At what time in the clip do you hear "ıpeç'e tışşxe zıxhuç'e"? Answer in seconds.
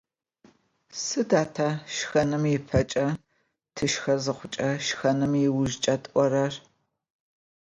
2.57-4.69